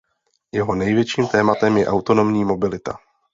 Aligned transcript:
Jeho 0.51 0.75
největším 0.75 1.27
tématem 1.27 1.77
je 1.77 1.87
autonomní 1.87 2.45
mobilita. 2.45 2.97